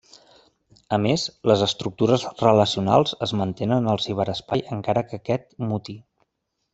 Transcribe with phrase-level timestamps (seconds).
[0.95, 5.97] A més, les estructures relacionals es mantenen al ciberespai encara que aquest muti.